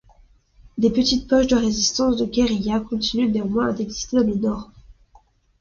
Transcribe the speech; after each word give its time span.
Des 0.79 0.89
petites 0.89 1.27
poches 1.29 1.45
de 1.45 1.55
résistance 1.55 2.17
de 2.17 2.25
guérilla 2.25 2.79
continuent 2.79 3.29
néanmoins 3.31 3.71
d'exister 3.71 4.17
dans 4.17 4.23
le 4.23 4.33
Nord. 4.33 4.71